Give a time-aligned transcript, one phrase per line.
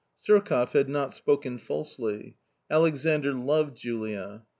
[0.17, 2.33] S Surkoff had not spoken fdsely;
[2.71, 4.47] Alexandr loved Julia.